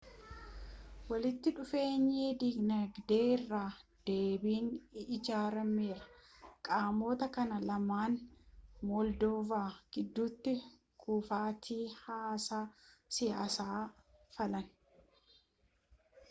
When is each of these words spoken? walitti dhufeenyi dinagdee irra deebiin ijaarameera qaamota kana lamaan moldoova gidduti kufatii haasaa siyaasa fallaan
walitti 1.09 1.51
dhufeenyi 1.57 2.23
dinagdee 2.43 3.19
irra 3.33 3.59
deebiin 4.07 4.71
ijaarameera 5.17 6.09
qaamota 6.69 7.27
kana 7.35 7.59
lamaan 7.69 8.17
moldoova 8.93 9.61
gidduti 9.99 10.57
kufatii 11.05 11.81
haasaa 12.03 12.65
siyaasa 13.19 13.69
fallaan 14.35 14.69